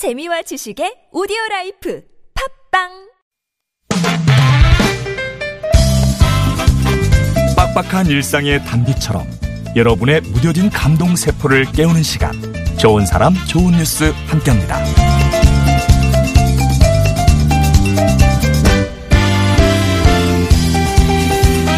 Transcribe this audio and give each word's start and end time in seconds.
재미와 0.00 0.40
지식의 0.40 1.12
오디오 1.12 1.36
라이프 1.50 2.02
팟빵 2.72 2.88
빡빡한 7.54 8.06
일상의 8.06 8.64
단비처럼 8.64 9.26
여러분의 9.76 10.22
무뎌진 10.22 10.70
감동 10.70 11.14
세포를 11.14 11.66
깨우는 11.72 12.02
시간 12.02 12.32
좋은 12.78 13.04
사람 13.04 13.34
좋은 13.46 13.72
뉴스 13.72 14.10
함께합니다. 14.28 14.82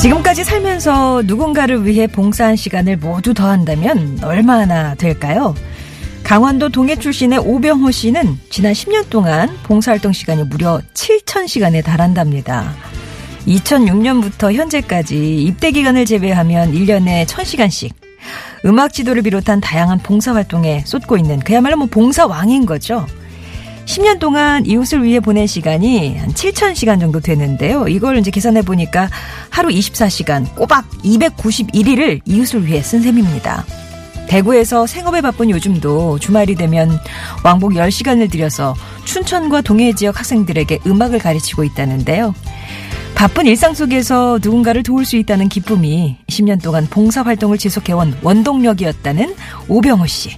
지금까지 0.00 0.44
살면서 0.44 1.22
누군가를 1.26 1.84
위해 1.84 2.06
봉사한 2.06 2.54
시간을 2.54 2.98
모두 2.98 3.34
더한다면 3.34 4.20
얼마나 4.22 4.94
될까요? 4.94 5.56
강원도 6.34 6.68
동해 6.68 6.96
출신의 6.96 7.38
오병호 7.38 7.92
씨는 7.92 8.40
지난 8.50 8.72
10년 8.72 9.08
동안 9.08 9.56
봉사활동 9.62 10.12
시간이 10.12 10.42
무려 10.42 10.80
7,000시간에 10.92 11.84
달한답니다. 11.84 12.74
2006년부터 13.46 14.52
현재까지 14.52 15.44
입대 15.44 15.70
기간을 15.70 16.06
제외하면 16.06 16.72
1년에 16.72 17.24
1,000시간씩 17.26 17.92
음악 18.64 18.92
지도를 18.92 19.22
비롯한 19.22 19.60
다양한 19.60 20.00
봉사활동에 20.00 20.82
쏟고 20.84 21.18
있는 21.18 21.38
그야말로 21.38 21.76
뭐 21.76 21.86
봉사왕인 21.86 22.66
거죠. 22.66 23.06
10년 23.84 24.18
동안 24.18 24.66
이웃을 24.66 25.04
위해 25.04 25.20
보낸 25.20 25.46
시간이 25.46 26.18
한 26.18 26.30
7,000시간 26.30 26.98
정도 26.98 27.20
되는데요. 27.20 27.86
이걸 27.86 28.18
이제 28.18 28.32
계산해 28.32 28.62
보니까 28.62 29.08
하루 29.50 29.68
24시간 29.68 30.52
꼬박 30.56 30.90
291일을 31.04 32.22
이웃을 32.26 32.66
위해 32.66 32.82
쓴 32.82 33.02
셈입니다. 33.02 33.83
대구에서 34.34 34.84
생업에 34.88 35.20
바쁜 35.20 35.48
요즘도 35.48 36.18
주말이 36.18 36.56
되면 36.56 36.98
왕복 37.44 37.74
10시간을 37.74 38.28
들여서 38.28 38.74
춘천과 39.04 39.60
동해 39.60 39.92
지역 39.92 40.18
학생들에게 40.18 40.80
음악을 40.88 41.20
가르치고 41.20 41.62
있다는데요. 41.62 42.34
바쁜 43.14 43.46
일상 43.46 43.74
속에서 43.74 44.40
누군가를 44.42 44.82
도울 44.82 45.04
수 45.04 45.14
있다는 45.16 45.48
기쁨이 45.48 46.16
10년 46.26 46.60
동안 46.60 46.88
봉사 46.90 47.22
활동을 47.22 47.58
지속해온 47.58 48.16
원동력이었다는 48.22 49.36
오병호 49.68 50.08
씨. 50.08 50.30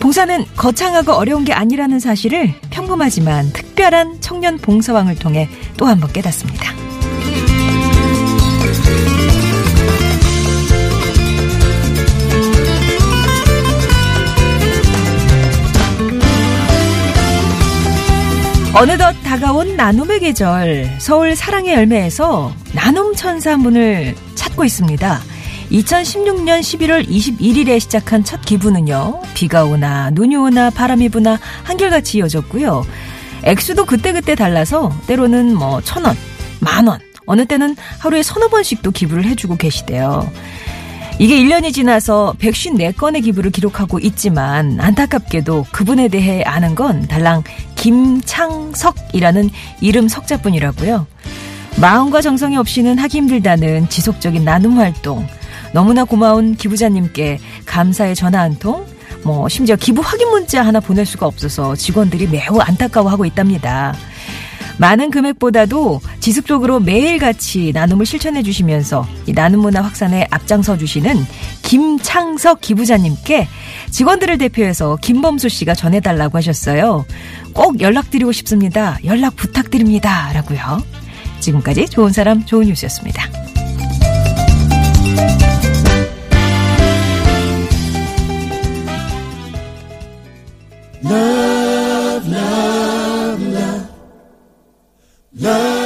봉사는 0.00 0.44
거창하고 0.56 1.12
어려운 1.12 1.44
게 1.44 1.52
아니라는 1.52 2.00
사실을 2.00 2.52
평범하지만 2.70 3.52
특별한 3.52 4.20
청년 4.20 4.58
봉사왕을 4.58 5.14
통해 5.14 5.48
또 5.76 5.86
한 5.86 6.00
번 6.00 6.10
깨닫습니다. 6.12 6.72
어느덧 18.74 19.12
다가온 19.22 19.76
나눔의 19.76 20.20
계절 20.20 20.90
서울 20.98 21.36
사랑의 21.36 21.74
열매에서 21.74 22.52
나눔 22.74 23.14
천사 23.14 23.56
문을 23.56 24.14
찾고 24.34 24.64
있습니다. 24.64 25.20
2016년 25.70 26.60
11월 26.60 27.06
21일에 27.06 27.78
시작한 27.80 28.24
첫 28.24 28.40
기부는요. 28.42 29.20
비가 29.34 29.64
오나 29.64 30.10
눈이 30.10 30.36
오나 30.36 30.70
바람이 30.70 31.10
부나 31.10 31.38
한결같이 31.64 32.18
이어졌고요. 32.18 32.84
액수도 33.44 33.84
그때그때 33.84 34.34
달라서 34.34 34.92
때로는 35.06 35.54
뭐 35.54 35.80
천 35.82 36.04
원, 36.04 36.16
만 36.60 36.86
원, 36.86 36.98
어느 37.26 37.44
때는 37.44 37.76
하루에 37.98 38.22
서너 38.22 38.48
번씩도 38.48 38.90
기부를 38.90 39.24
해주고 39.26 39.56
계시대요. 39.56 40.30
이게 41.18 41.36
1년이 41.36 41.72
지나서 41.74 42.34
154건의 42.40 43.22
기부를 43.22 43.50
기록하고 43.50 43.98
있지만 44.00 44.80
안타깝게도 44.80 45.66
그분에 45.70 46.08
대해 46.08 46.42
아는 46.42 46.74
건 46.74 47.06
달랑 47.06 47.44
김창석이라는 47.82 49.50
이름 49.80 50.06
석자뿐이라고요. 50.06 51.04
마음과 51.80 52.22
정성이 52.22 52.56
없이는 52.56 52.96
하기 52.98 53.18
힘들다는 53.18 53.88
지속적인 53.88 54.44
나눔 54.44 54.78
활동. 54.78 55.26
너무나 55.72 56.04
고마운 56.04 56.54
기부자님께 56.54 57.40
감사의 57.66 58.14
전화 58.14 58.40
한 58.40 58.56
통, 58.56 58.86
뭐 59.24 59.48
심지어 59.48 59.74
기부 59.74 60.00
확인 60.00 60.28
문자 60.28 60.64
하나 60.64 60.78
보낼 60.78 61.04
수가 61.04 61.26
없어서 61.26 61.74
직원들이 61.74 62.28
매우 62.28 62.60
안타까워하고 62.60 63.24
있답니다. 63.24 63.96
많은 64.78 65.10
금액보다도 65.10 66.00
지속적으로 66.22 66.78
매일같이 66.78 67.72
나눔을 67.74 68.06
실천해 68.06 68.44
주시면서 68.44 69.08
이 69.26 69.32
나눔 69.32 69.58
문화 69.58 69.82
확산에 69.82 70.28
앞장서 70.30 70.78
주시는 70.78 71.16
김창석 71.62 72.60
기부자님께 72.60 73.48
직원들을 73.90 74.38
대표해서 74.38 74.96
김범수 75.02 75.48
씨가 75.48 75.74
전해달라고 75.74 76.38
하셨어요. 76.38 77.04
꼭 77.52 77.80
연락드리고 77.80 78.30
싶습니다. 78.30 78.98
연락 79.04 79.34
부탁드립니다. 79.34 80.32
라고요. 80.32 80.84
지금까지 81.40 81.88
좋은 81.88 82.12
사람 82.12 82.46
좋은 82.46 82.66
뉴스였습니다. 82.68 83.28
love, 91.02 92.32
love, 92.32 93.42
love, 95.34 95.81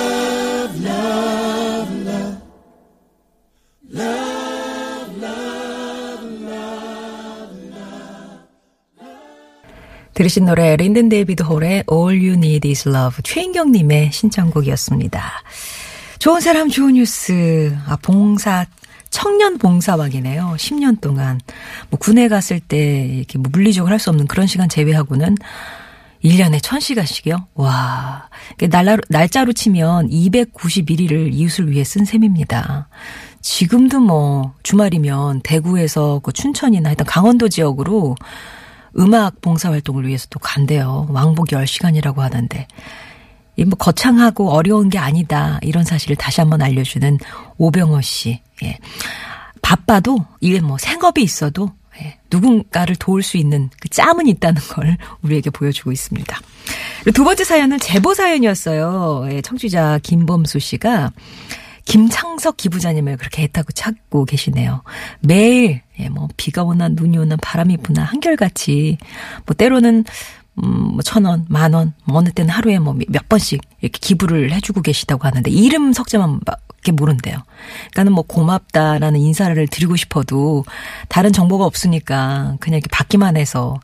들으신 10.16 10.46
노래 10.46 10.76
린든 10.76 11.10
데이비드 11.10 11.42
홀의 11.42 11.84
All 11.92 12.16
You 12.18 12.32
Need 12.38 12.66
Is 12.66 12.88
Love 12.88 13.18
최인경님의 13.22 14.12
신청곡이었습니다. 14.12 15.22
좋은 16.18 16.40
사람 16.40 16.70
좋은 16.70 16.94
뉴스 16.94 17.76
아 17.86 17.96
봉사 18.00 18.64
청년 19.10 19.58
봉사왕이네요. 19.58 20.54
10년 20.58 21.02
동안 21.02 21.38
뭐 21.90 21.98
군에 21.98 22.28
갔을 22.28 22.60
때 22.60 23.06
이렇게 23.06 23.36
뭐 23.36 23.50
물리적으로 23.52 23.92
할 23.92 23.98
수 23.98 24.08
없는 24.08 24.26
그런 24.26 24.46
시간 24.46 24.70
제외하고는 24.70 25.36
1년에 26.24 26.60
1000시간씩이요? 26.60 27.48
와. 27.54 28.30
날짜로, 28.70 29.02
날짜로 29.10 29.52
치면 29.52 30.08
291일을 30.08 31.34
이웃을 31.34 31.70
위해 31.70 31.84
쓴 31.84 32.06
셈입니다. 32.06 32.88
지금도 33.42 34.00
뭐 34.00 34.54
주말이면 34.62 35.42
대구에서 35.42 36.20
그 36.22 36.32
춘천이나 36.32 36.88
하여튼 36.88 37.04
강원도 37.04 37.50
지역으로 37.50 38.16
음악 38.98 39.40
봉사활동을 39.40 40.06
위해서 40.06 40.26
또 40.30 40.38
간대요. 40.38 41.06
왕복 41.10 41.48
10시간이라고 41.48 42.18
하는데. 42.18 42.66
이뭐 43.56 43.70
거창하고 43.78 44.50
어려운 44.50 44.90
게 44.90 44.98
아니다. 44.98 45.58
이런 45.62 45.84
사실을 45.84 46.16
다시 46.16 46.40
한번 46.40 46.62
알려주는 46.62 47.18
오병호 47.56 48.00
씨. 48.02 48.40
예. 48.62 48.78
바빠도 49.62 50.18
이게 50.40 50.60
뭐 50.60 50.78
생업이 50.78 51.22
있어도 51.22 51.72
예. 52.00 52.18
누군가를 52.30 52.96
도울 52.96 53.22
수 53.22 53.36
있는 53.36 53.70
그 53.80 53.88
짬은 53.88 54.26
있다는 54.26 54.60
걸 54.62 54.96
우리에게 55.22 55.50
보여주고 55.50 55.92
있습니다. 55.92 56.38
두 57.14 57.24
번째 57.24 57.44
사연은 57.44 57.78
제보 57.80 58.14
사연이었어요. 58.14 59.28
예. 59.30 59.40
청취자 59.40 60.00
김범수 60.02 60.58
씨가 60.58 61.12
김창석 61.86 62.56
기부자님을 62.56 63.16
그렇게 63.16 63.44
애타고 63.44 63.72
찾고 63.72 64.24
계시네요. 64.26 64.82
매일 65.20 65.82
예, 66.00 66.08
뭐 66.08 66.28
비가 66.36 66.62
오나 66.62 66.88
눈이 66.88 67.18
오나 67.18 67.36
바람이 67.36 67.78
부나 67.78 68.02
한결같이 68.04 68.98
뭐 69.46 69.54
때로는 69.56 70.04
음, 70.62 70.92
뭐, 70.92 71.02
천 71.02 71.24
원, 71.26 71.44
만 71.48 71.74
원, 71.74 71.92
뭐 72.04 72.18
어느 72.18 72.30
때는 72.30 72.48
하루에 72.50 72.78
뭐 72.78 72.94
몇 73.08 73.28
번씩 73.28 73.60
이렇게 73.82 73.98
기부를 74.00 74.52
해주고 74.52 74.80
계시다고 74.82 75.26
하는데, 75.26 75.50
이름 75.50 75.92
석자만 75.92 76.40
밖에 76.46 76.92
모른대요. 76.92 77.36
그러니까는 77.90 78.12
뭐 78.12 78.24
고맙다라는 78.26 79.20
인사를 79.20 79.66
드리고 79.68 79.96
싶어도 79.96 80.64
다른 81.08 81.32
정보가 81.32 81.66
없으니까 81.66 82.56
그냥 82.60 82.78
이렇게 82.78 82.88
받기만 82.90 83.36
해서, 83.36 83.78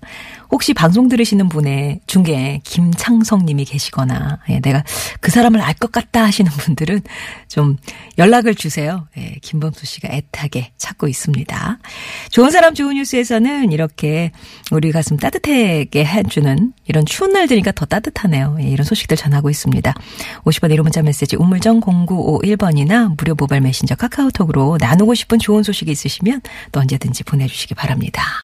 혹시 0.53 0.75
방송 0.75 1.09
들으시는 1.09 1.49
분의 1.49 2.01
중에 2.07 2.61
김창성 2.63 3.47
님이 3.47 3.65
계시거나, 3.65 4.39
예, 4.51 4.61
내가 4.61 4.85
그 5.21 5.31
사람을 5.31 5.61
알 5.61 5.73
것 5.83 5.91
같다 5.91 6.23
하시는 6.23 6.49
분들은 6.53 7.01
좀 7.49 7.77
연락을 8.19 8.55
주세요. 8.55 9.09
예, 9.17 9.35
김범수 9.43 9.85
씨가 9.85 10.09
애타게 10.13 10.73
찾고 10.77 11.09
있습니다. 11.09 11.79
좋은 12.31 12.51
사람 12.51 12.75
좋은 12.75 12.95
뉴스에서는 12.95 13.73
이렇게 13.73 14.31
우리 14.71 14.93
가슴 14.93 15.17
따뜻하게 15.17 16.05
해주는 16.05 16.73
이런 16.87 17.05
추운 17.07 17.33
날들이니까 17.33 17.73
더 17.73 17.87
따뜻하네요. 17.87 18.59
예, 18.61 18.65
이런 18.65 18.85
소식들 18.85 19.17
전하고 19.17 19.51
있습니다. 19.51 19.93
50원 20.45 20.73
1호 20.73 20.83
문자 20.83 21.03
메시지 21.03 21.35
우물정 21.35 21.81
0951번이나 21.81 23.17
무료 23.17 23.35
모바일 23.35 23.63
메신저 23.63 23.97
카카오톡으로 23.97 24.79
나누고 24.81 25.15
싶은 25.15 25.41
좋은 25.41 25.65
소식이 25.65 25.91
있으시면 25.91 26.43
또 26.71 26.81
언제든지 26.81 27.25
보내주시기 27.25 27.75
바랍니다. 27.75 28.23